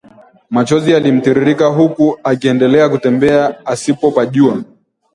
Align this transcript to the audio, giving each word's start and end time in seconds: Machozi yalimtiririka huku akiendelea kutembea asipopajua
Machozi 0.49 0.91
yalimtiririka 0.91 1.67
huku 1.67 2.19
akiendelea 2.23 2.89
kutembea 2.89 3.65
asipopajua 3.65 4.63